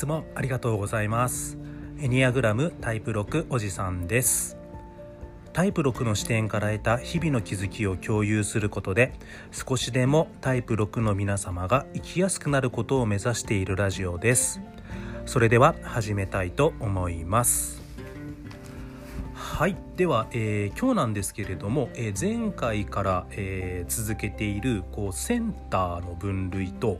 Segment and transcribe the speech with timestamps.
[0.00, 1.58] つもありがとうございます。
[2.00, 4.56] エニアグラムタイプ6おじさんです。
[5.52, 9.12] タイプ6の視点から得た日々の気づきを共有することで
[9.50, 14.62] 少しでもタイプ6の皆様が生きやすくなることを目指しているラジオです。
[15.26, 17.82] それでは始めたいと思います。
[19.34, 19.76] はい。
[19.98, 26.96] では、えー、今日なんですけれども、えー、前回から、えー、続けているこうセンターの分類と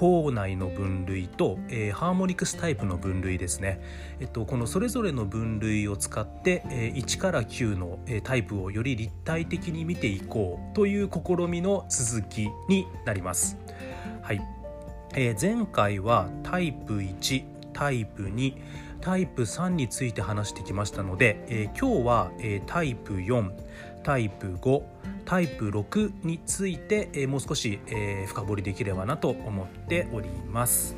[0.00, 3.82] 法内の分類と、えー、ハーモニクスタイプの分類ですね、
[4.18, 13.58] えっと、このそれぞれの分類を使って、えー、1から9の、えー、タイプをより立体的に見ていこうという試みの続きになります。
[14.22, 14.40] はい
[15.16, 17.44] えー、前回はタイプ1
[17.74, 18.54] タイプ2
[19.02, 23.50] タイプ3について話してきましたので、え、今日は、えー、タイプ4
[24.02, 24.82] タイプ5
[25.24, 27.78] タイプ6について、もう少し、
[28.26, 30.96] 深掘りできればなと思っております。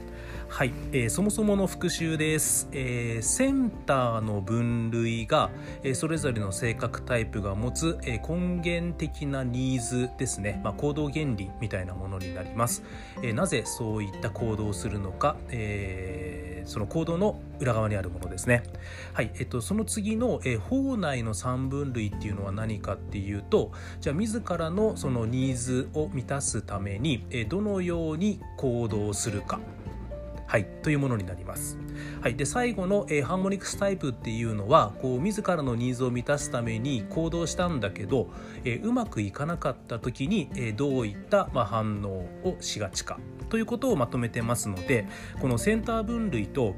[0.53, 5.50] はい、えー、そもそもの復習です、えー、センターの分類が、
[5.83, 12.83] えー、それぞれの性格タイプが持つ、えー、根源的なニーズですね、まあ、行動原理みたいなものになります、
[13.23, 18.62] えー、なぜそういった行動をするのか、えー、その行動の裏側にあるものですね。
[19.14, 29.58] はい、えっと、その次の、えー、法内の3分類っていうのは何かっていうとじゃあ自らのそのニーズを満たすために、えー、どのように行動するか。
[30.53, 31.78] はい、というものになります。
[32.20, 38.28] はい、で最後の、えー、ハーモニクスタイプっていうのはこう自らのニーズを満たすために行動したんだけど、
[38.62, 45.06] えー、うまくいかなかった時に、えー、どういった、まあ、反応をしがちかということをまとめてますので
[45.41, 46.75] このセンター分類と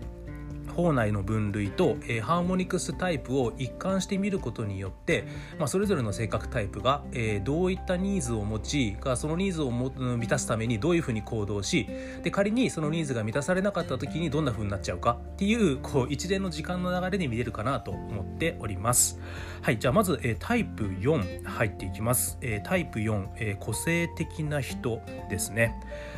[0.75, 5.25] 法内の分類と、えー、ハーモニクスタイプを一貫して見ることによって、
[5.59, 11.87] まあ、それぞれの性格タイプが、えー、どういったニーズを持ちそのニーズをも満たすためにどういうふうに行動し
[12.23, 19.21] で仮にそのニーズが満たされなかった時にどんなふうになっちゃうかっていうこう一連の時間の流れで見れるかなと思っております。
[19.63, 22.39] はいじゃあまず、えー、タイプ4入っていきます。
[22.41, 25.75] えー、タイプ4、えー、個性的な人ですね。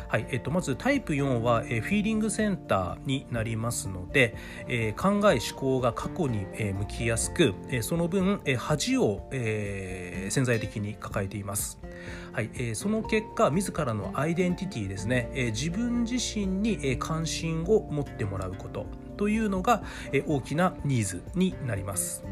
[0.07, 4.35] はいえっと、まずタイプ4は、フィーリングセンターになりますので、
[4.69, 6.45] え、考え思考が過去に、
[6.79, 11.79] 向きやすく、その分、恥を、え、潜在的に抱えています。
[12.31, 18.85] はいえ、その結果自らのアイデンティティですね、え、自分自身に、関心を持ってもらうこと
[19.17, 19.83] というのが、
[20.25, 22.23] 大きなニーズになります。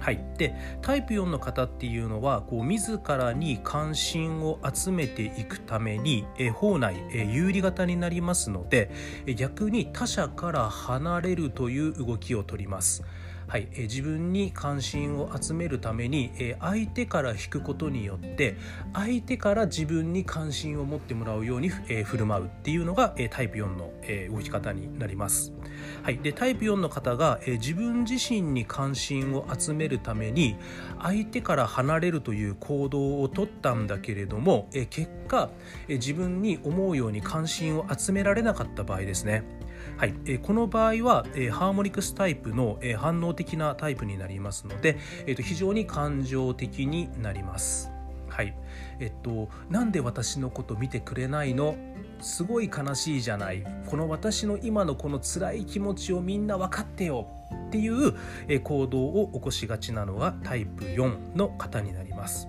[0.00, 8.90] はい、でタイプ4の方っていうのはこう自らに関心を集めていくためにえ法内え有利型になりますので
[9.36, 13.04] 逆に他者から離れるという動きをとります。
[13.50, 18.56] はい、え自分に関心を集めるために、え相手から引くことによって
[18.92, 25.52] 相手から自分に関心を持ってもらうように、え振る舞うっていうのが、えタイプ4の、え動き方になります。
[26.04, 30.54] はい、でタイプ4の方が、え自分自身に関心を集めるために
[31.02, 35.50] 相手から離れるという行動をとったんだけれども、え結果、
[35.88, 39.42] え自分に思うように関心を集められなかった場合ですね。
[39.96, 47.90] はい、えー、この場合は、えー、ハーモニクスタイプの、えー、反応的なタイプになりますので、えーと、非常に感情的になります。
[48.28, 48.54] はい。
[49.00, 51.76] えっと、なんで私のこと見てくれないの？
[52.20, 53.64] すごい悲しいじゃない。
[53.86, 57.26] この私の今のこの辛い気持ちをみんな分かってよ。
[57.66, 58.14] っていう
[58.60, 62.48] 行動を起こしがちなのがタイプ4の方になります。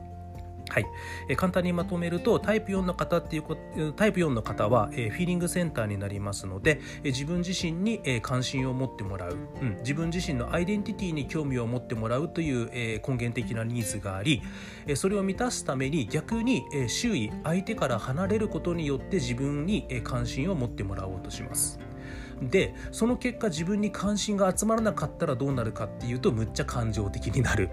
[0.72, 0.86] はい、
[1.28, 3.58] え、簡単にまとめるとタイプ4の方っていうこ
[3.98, 14.42] タイプ4の方は、え、フィーリングセンターになりますので、え、自分自身に、え、関心を持ってもらう、うん、自分自身のアイデンティティに興味を持ってもらうという、え、根源的なニーズがあり、
[14.88, 21.82] え、それを満たすために逆に、え、周囲相手から離れることによって自分に、え、関心を持ってもらおうとします。
[22.42, 27.70] でその結果自分に関心が集まらなかったらどうなるかっていうとむっちゃ感情的になる。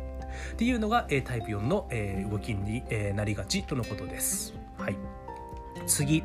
[0.53, 4.55] っていうのが、えタイプ4の、え動きに、えなりがちとのことです。
[4.77, 4.97] はい。
[5.87, 6.23] 次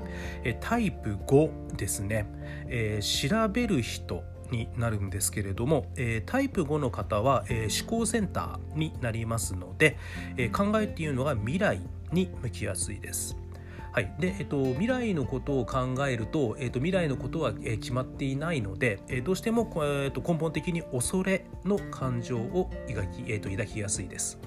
[0.60, 2.26] タイプ5ですね、
[2.68, 9.98] えー、調べる人になるんですけれども、えー、タイプ5の方は、えー、思考センターになりますので、
[10.38, 13.38] えー、考えっていうのが未来に向きやすいです。
[13.94, 24.40] はいでえっと、未来のことを考えると、えっと、未来のことは、決まっていないので、えどうしても、えっと、根本的に恐れの感情を抱き,、えっと、抱きやすいです。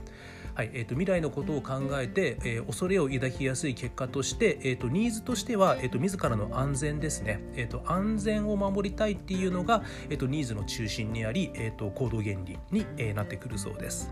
[0.57, 14.11] はいえーと、未来のことを考えて、えー、恐れを抱きやすい結果として、えーと、ニーズとしては、えーと、自らの安全ですね、えー、と安全を守りたいっていうのが、えー、とニーズの中心にあり、えー、と行動原理に、えー、なってくるそうです。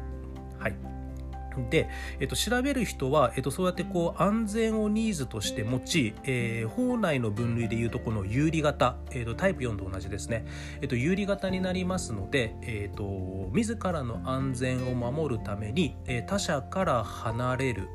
[0.58, 1.03] はい
[1.70, 1.88] で、
[2.20, 10.44] えっと、調べる人は、えっと、そうやってこう安全をニーズとして持ち、えー、法内の分類でいうとこの有利型、えっと、タイプ4と同じですね、
[10.80, 13.04] えっと、有利型になりますので、えっと、
[13.52, 17.88] 自らの安全を守るために、えー、他者から離れる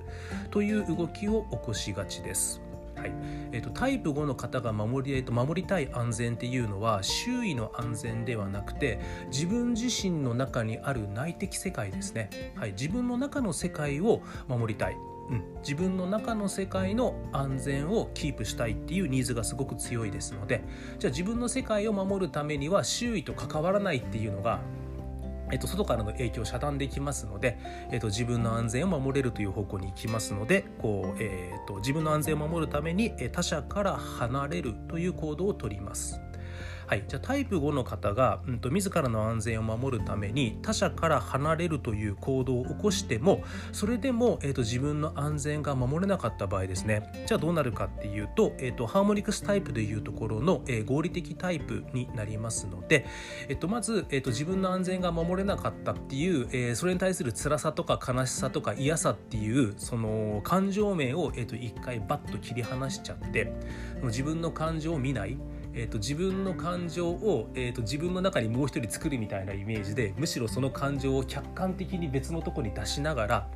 [0.52, 2.69] という動きを起こしがちです。
[3.00, 3.40] はい。
[3.52, 9.00] えーと、タイプ5の方が守り,、えーと、守りたい安全っていうのは周囲の安全ではなくて
[9.32, 14.98] 自分自身の中にある内的世界ですね、はい、自分の中の世界を守りたい、
[15.30, 20.64] うん、自分の中の世界の安全をキープしたいっていうニーズがすごく強いですので
[21.00, 24.62] じゃあ自分の世界を守るためには周囲と関わらないっていうのが
[25.52, 27.58] えっと、外からの影響を遮断できますので、
[27.92, 36.22] えっと、自分の安全を守れるという方向に行きますのでこう、えっと、自分の安全を守るために他者から離れるという行動をとります。
[36.90, 43.44] はい、じゃあタイプ5の方が、うんと、自らの安全を守るために他者から離れるという行動を起こしても
[43.74, 47.04] それでも、えーと、自分の安全が守れなかった場合ですね。
[47.28, 53.06] じゃあどうなるかっていうと,、えーと、ハーモニクスタイプでいうところの、えー、合理的タイプになりますので、
[53.48, 63.54] えー、とまず、えー、と自分の安全が守れなかったっていう、えー、それに対する辛さとか悲しさとか嫌さっていうその感情面を、えー、と一回バッと切り離しちゃって
[64.06, 65.38] 自分の感情を見ない。
[65.80, 73.48] えーと、自分の感情を、えーと、自分の中にもう一人作るみたいなイメージでむしろその感情を客観的に別のとこに出しながら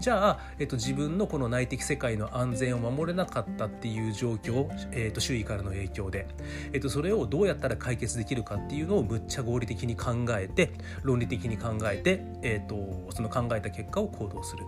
[0.00, 6.26] じゃあ、えーと、自分のこの内的世界の安全を守れなかったっていう状況、えー、と周囲からの影響で、
[6.72, 10.72] えー、とそれをどうやったら解決できるかっていうのをむっちゃ合理的に考えて
[11.04, 14.64] 論理的に考えて、えー、とその考えた結果を行動する。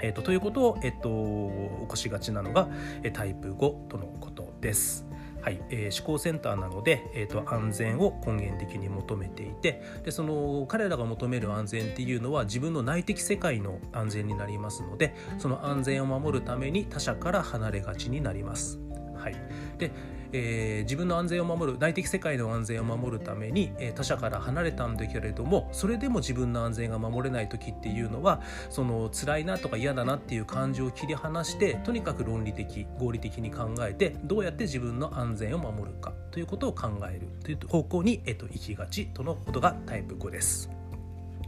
[0.00, 2.68] えーと、ということを、えー、と起こしがちなのが
[3.02, 5.06] えタイプ5とのことです。
[5.44, 18.80] はいえー、思考センターなので、えーと、安全を根源的に求めていてでその彼らが求める安全っていうのは自分の内的世界の安全になりますのでその安全を守るために他者から離れがちになります。
[19.16, 19.36] はい、
[19.76, 19.92] で
[20.36, 40.83] えー、自分の安全を守る内的世界の安全を守るために、えー、他者から離れたんだけれどもそれでも自分の安全が守れない時っていうのはその辛いなとか嫌だなっていう感情を切り離してとにかく論理的合理的に考えてどうやって自分の安全を守るかということを考えるという方向に、えー、と行きがちとのことがタイプ5です。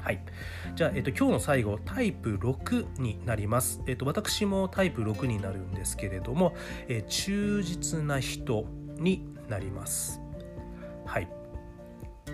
[0.07, 0.21] はい、
[0.77, 6.55] じゃあ、えっと、今日の最後タイプ6になります、えっと、私もタイプ6になるんですけれども、
[6.87, 8.67] え忠実な人
[9.01, 10.21] になります。
[11.07, 11.29] はい。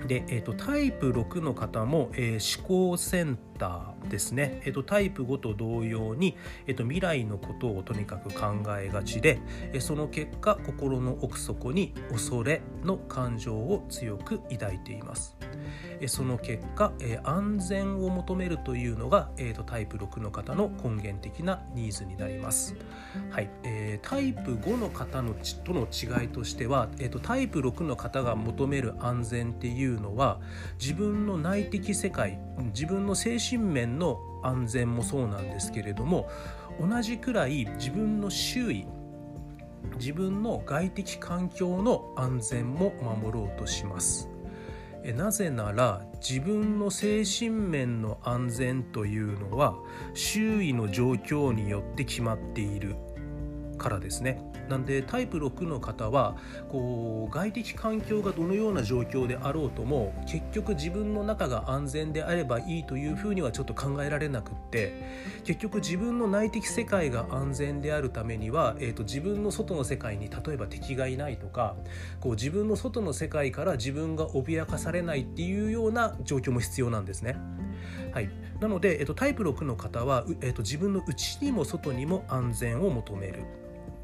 [0.06, 6.36] で、えーと、タイプ6の方も、えー、思考センターですね、えーと、タイプ5と同様に、
[6.66, 9.40] えーと、未来のことをとにかく考えがちで、
[9.72, 15.34] えー、その結果心の奥底に恐れの感情を強く抱いています。
[16.06, 16.92] その結果
[17.24, 19.30] 安全を求めるというのが
[19.66, 22.74] タイプ6の方の根源的なニーズになります。
[23.30, 25.34] はいえ、タイプ5の方の
[25.64, 30.40] との違いとしては、えーと、タイプ6の方が求める安全っていうのは
[30.80, 32.38] 自分の内的世界
[32.74, 36.28] 自分の精神面の安全もそうなんですけれども
[36.80, 38.86] 同じくらい自分の周囲
[39.98, 44.31] 自分の外的環境の安全も守ろうとします
[45.10, 49.74] なぜなら自分の精神面の安全というのは
[50.14, 52.94] 周囲の状況によって決まっている
[53.78, 54.51] からですね。
[54.68, 56.36] なんでタイプ6の方は
[56.70, 64.92] こう外的環境がどのような状況であろうとも結局自分の中が安全であればいいというふうにはちょっと考えられなくって
[65.44, 71.74] 結局自分の内的世界が安全であるためには、えーと、自分の外の世界に例えば敵がいないとか
[72.20, 77.36] こう自分の外の世界から自分が脅かされないっていうような状況も必要なんですね。
[78.12, 83.44] はい、なので、えっと、タイプ6の方は、えっと、自分の内にも外にも安全を求める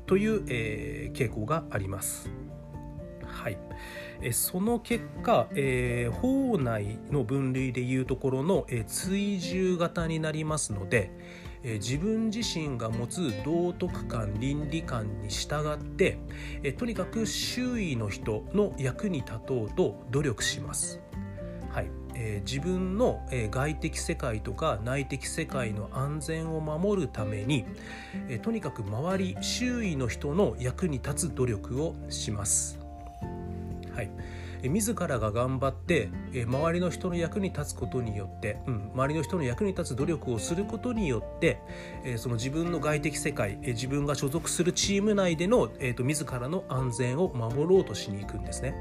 [0.08, 2.30] という、え、傾向があります。
[3.24, 3.58] はい、
[4.22, 11.12] えその結果、えー、法内の分類でいうところの、え、追従型になりますので、
[11.62, 16.18] え、自分自身が持つ道徳観倫理観に従って、
[16.62, 21.00] え、とにかく周囲の人の役に立とうと努力します。
[21.70, 27.64] はいえ、自分の、え、外的世界とか内的世界の安全を守るために、
[28.28, 32.78] え、とにかく周り周囲の人の役に立つ努力をします。
[33.94, 34.10] はい
[34.62, 41.60] 自らが頑張って周りの人の役に立つことによって、うん、周りの人の役に立つ努力をすることによって
[42.16, 48.74] その自分の外的世界自分が所属するチーム内での、えーと、自らの安全を守ろうとしに行くんですね。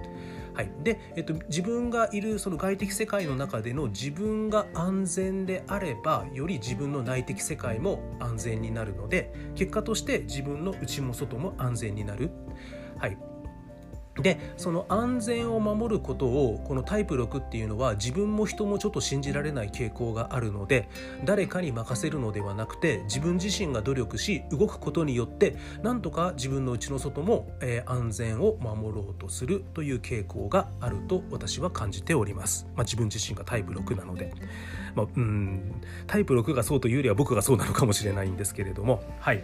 [0.57, 12.31] はいでえっと、自分がいるその外的世界の中での自分が安全であればより自分の内的世界も安全になるので結果として自分の内も外も安全になる。
[12.97, 13.19] はい
[14.21, 20.89] でその安全を守ることをこのタイプ6っていうのは自分も人もちょっと信じられない傾向があるので
[21.23, 32.67] 誰かに任せるのではなくて自分自身が努力し動くことによってなんとか自分の内の外も、えー、安全を守ろうとするという傾向があると私は感じております。
[32.75, 34.33] まあ、自分自身がタイプ6なので、
[34.95, 39.03] まあ、うんタイプ6がそうというよりは僕がそうなのかもしれないんですけれども。
[39.19, 39.43] はい。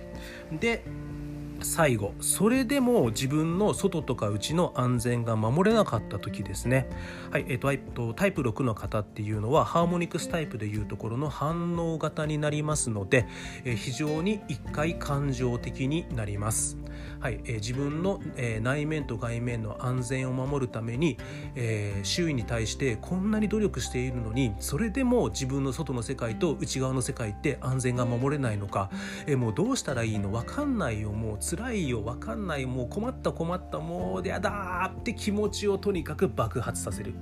[0.59, 0.83] で
[1.63, 2.13] 最後。
[2.19, 6.87] それでも自分の外とか内の安全が守れなかった時ですね、
[7.31, 13.25] はいえーと、タイプ6の方っていうのはハーモニクスタイプでいうところの反応型になりますので、
[13.63, 16.77] えー、非常に一回感情的になります。
[17.19, 21.17] はいえー、自分の、えー、内面と外面の安全を守るために、
[21.55, 28.89] えー、周囲に対してこんなに努力しているのにそれでも自分の外の世界と内側の世界って安全が守れないのか、
[29.25, 30.31] えー、もうどうしたらいいの？
[30.31, 31.11] 分かんないよ。
[31.11, 37.13] もう辛いよ分かんないもう困った困ったもうやだって気持ちをとにかく爆発させる。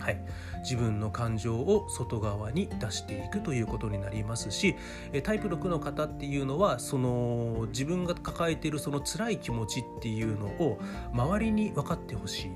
[0.00, 0.24] はい、
[0.62, 4.76] 自分の感情を外側に出していくということになりますし
[5.24, 10.78] タイプ6の方っていうのはその自分が抱えているその辛い気持ちっていうのを
[11.12, 12.50] 周りに分かってほしい。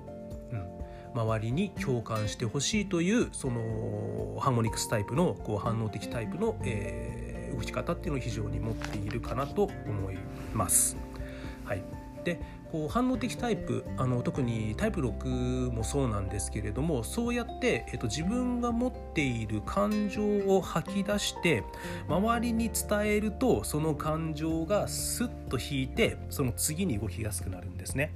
[0.53, 0.81] うん
[1.13, 10.19] 周りに共感してほしいというそのハーモニクスタイプのこう反応的タイプの、えー、動き方っていうのを非常に持っているかなと思い
[10.55, 10.97] ます。
[11.65, 11.85] はい、
[12.25, 12.41] で
[12.71, 21.65] こう反応的タイプあの特にタイプ6もそうなんですけれどもそうやって、えっと、自分が持っている感情を吐き出して
[22.09, 28.15] 周りに伝えるとその感情がスッと引いてその次に動きやすくなるんですね。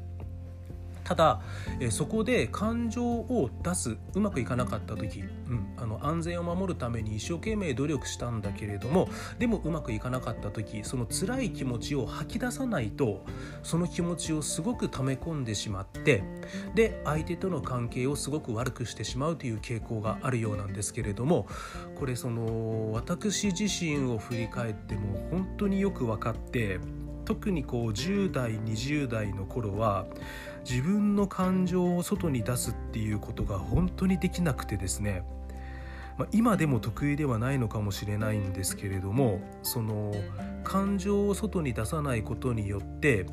[1.05, 1.41] ただ、
[1.81, 9.09] えそこで感情を出すうまくいかなかった時、うん、あの安全を守るために一生懸命努力したんだけれども
[9.39, 13.25] でもうまくいかなかった時その辛い気持ちを吐き出さないと
[13.63, 16.25] その気持ちをすごく溜め込んでしまって
[16.75, 21.47] で相手との関係をすごく悪くしてしまうという傾向があるようなんですけれども
[21.97, 26.79] これその私自身を振り返っても本当によく分かって
[27.25, 30.07] 特にこう10代20代の頃は
[30.69, 35.23] 自分の感情を外に出すっていうことが本当にできなくてですね、
[36.19, 40.15] まあ、今でも得意ではないのかもしれないんですけれどもその
[40.63, 43.27] 感情を外に出さないことによって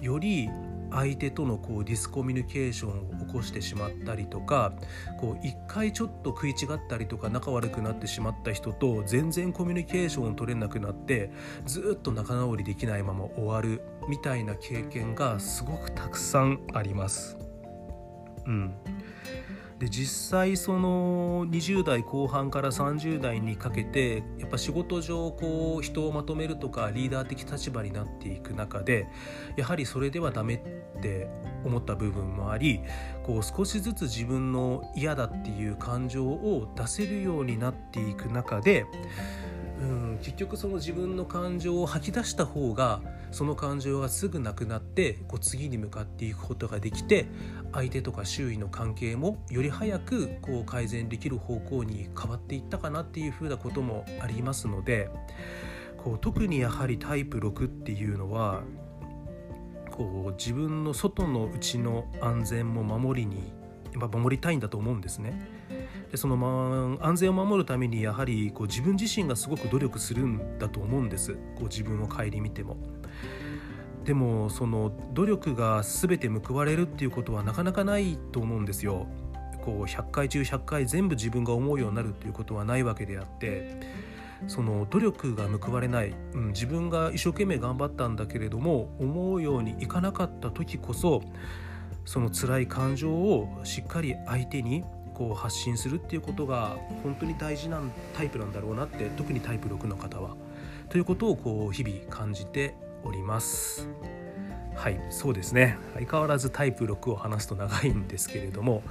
[0.00, 0.48] より
[0.96, 4.72] 相手とのこうディスコミュニケーションを起こしてしまったりとか
[5.20, 11.30] こう一回ちょっと食い違ったりとか仲悪くなってしまった人と全然コミュニケーションを取れなくなって
[11.66, 17.36] ずっと仲直りできないまま終わるみたいな経験がすごくたくさんあります。
[18.46, 18.74] うん、
[19.78, 29.06] で実際その20代後半から30代にかけてやっぱ仕事上こう人をまとめるとかリーダー的立場になっていく中で
[29.56, 31.28] やはりそれではダメって
[31.64, 32.80] 思った部分もあり
[33.24, 38.86] こう少しずつ自分の嫌だっていう感情を出せるようになっていく中で
[39.80, 47.26] うん結局その自分の感情を吐き出した方がその感情がすぐなくなってこう次に向かっていくことができて
[47.72, 55.10] 相手とか周囲の関係もより早くこう改善できる方向に変わっていったかなっていうふうなこともありますので
[55.98, 58.62] こう特にやはりタイプ6っていうのは
[59.90, 63.52] こう自分の外の内の安全も守りに
[63.94, 65.55] 守りたいんだと思うんですね。
[66.10, 72.76] でその、ま、安全を守るためにやはりこう自分自身がすごく努力するんだと思うんですこう自分を顧みても。
[74.04, 79.08] でもその努力が全て報われるっていうことはなかなかないと思うんですよ。
[79.64, 83.80] こう100回中100回全部自分が思うようになるっていうことはないわけであって
[84.46, 91.22] その努力が報われない、うん、自分が一生懸命頑張ったんだけれども思うようにいかなかった時こそ
[92.04, 94.84] その辛い感情をしっかり相手に
[95.16, 97.80] こう発信するっていうことが本当に大事な
[98.14, 100.36] タイプなんだろうなって特にタイプ6の方は。
[100.90, 103.88] ということをこう日々感じております。
[104.74, 105.78] はいそうですね。
[105.94, 108.82] 相変わらずタイプ6を話すと長いんですけれども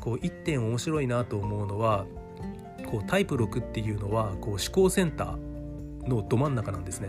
[0.00, 2.04] こう1点面白いなと思うのは
[2.90, 7.08] こうタイプ6っていうのはこう思考センターのど真ん中なんですね。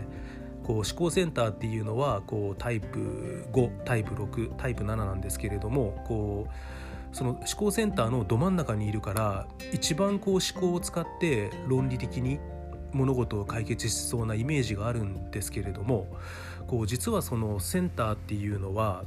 [0.64, 6.52] こう思考センターっていうのはこうタイプ5タイプ6タイプ7なんですけれどもこう
[7.12, 12.40] その思考センターのど真ん中にいるから一番こう思考を使って論理的に
[12.92, 16.06] 物事を解決しそうなイメージがあるんですけれども
[16.66, 19.04] こう実はそのセンターっていうのは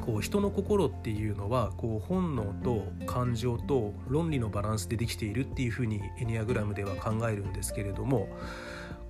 [0.00, 8.28] こう人の心っていうのはこう本能と感情と論理のバランスでできているっていうふうにエニアグラムでは考えるんですけれども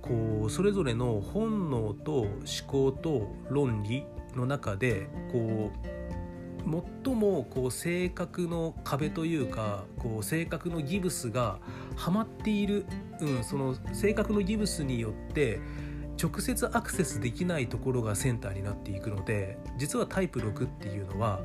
[0.01, 2.31] こうそれぞれの本能と思
[2.67, 6.22] 考と論理の中でこう
[7.05, 11.59] 最もこう性格の壁というかこう性格のギブスが
[11.95, 12.85] はまっている、
[13.19, 15.59] うん、その性格のギブスによって
[16.21, 21.41] 直接アクセスできないところがセンターになっていくので実はタイプ6っていうのは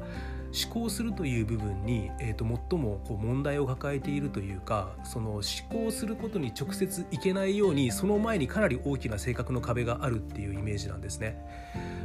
[0.53, 11.39] 思考するという部分に、えーと、最もこう問題を抱えているというかその思考することに直接いけないようにその前にかなり大きな性格の壁があるっていうイメージなんですね。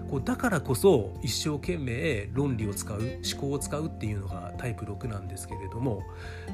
[0.09, 6.03] こうだからこそ一生懸命論理を使う思考を使うっていうのがタイプ6なんですけれども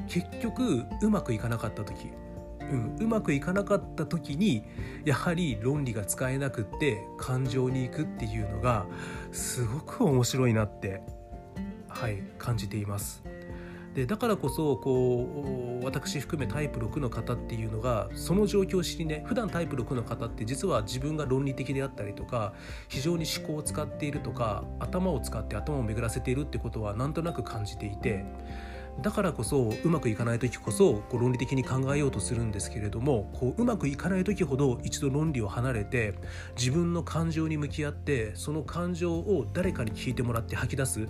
[0.08, 2.10] 結局うまくいかなかった時
[2.70, 4.64] うん、うまくいかなかった時に
[5.04, 8.86] やはり論理が使えなくって感情に行くっていうのが
[9.32, 11.02] すごく面白いなって
[11.90, 13.22] はい感じています。
[13.94, 22.54] でだからこそこう私含めタイプ6の方っていうのがその状況を知りね普段タイプ6の方って実は自分が論理的であったりとか
[22.88, 28.24] 非常に思考を使っているとか頭を使って頭を巡らせているってことはなんとなく感じていて
[29.02, 36.14] だからこそうまくいかない時こそこう論理的に考えようとするんですけれどもこううまくいかない時ほど一度論理を離れて
[36.56, 41.08] 自分の感情に向き合ってその感情を誰かに聞いてもらって吐き出す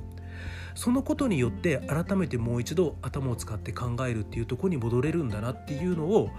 [0.75, 6.31] そのことによって改めてもう一度頭を使って考えるっていうところに戻れるんだなっていうのを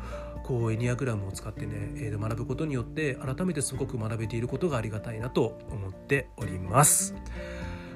[0.43, 7.13] こうエニアグラムを使ってね学ぶことによって改めてすごく学べていることがありがたいなと思っております。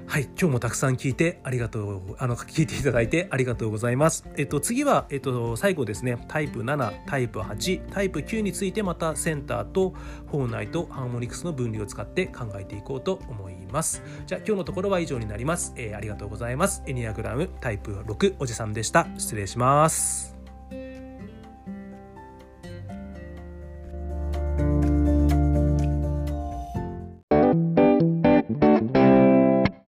[0.08, 4.26] はい、今日もたくさん聞いてありがとう、あの、聞いていただいてありがとうございます。
[4.38, 9.94] えっと、次は、えっと、最後ですね、タイプ7、タイプ8、タイプ9についてまたセンターと
[10.28, 14.04] 法内とハーモニクスの分離を使って考えていこうと思います。
[14.28, 15.74] じゃあ、今日のところは以上になります。
[15.76, 16.84] えー、ありがとうございます。
[16.86, 19.08] エニアグラムタイプ6おじさんでした。
[19.18, 20.35] 失礼します。